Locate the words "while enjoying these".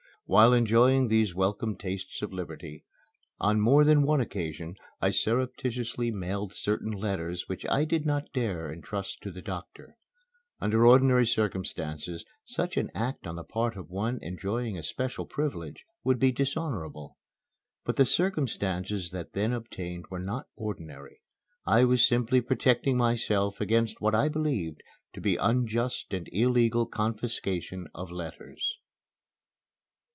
0.27-1.35